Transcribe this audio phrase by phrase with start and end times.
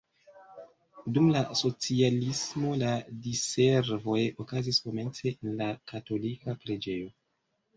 [1.17, 2.93] Dum la socialismo la
[3.27, 7.17] diservoj okazis komence en la katolika preĝejo.